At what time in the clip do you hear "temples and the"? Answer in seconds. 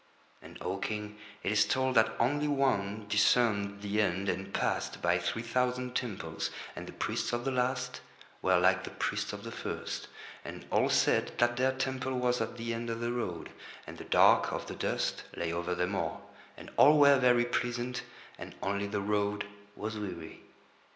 5.95-6.91